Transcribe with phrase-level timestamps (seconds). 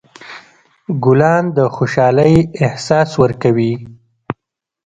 [1.03, 3.73] ګلان د خوشحالۍ احساس ورکوي.